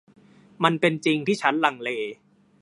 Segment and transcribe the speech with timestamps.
[0.63, 1.89] มันเป็นจริงที่ฉันลังเล